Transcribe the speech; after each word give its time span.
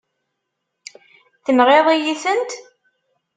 Tenɣiḍ-iyi-tent. 1.45 2.51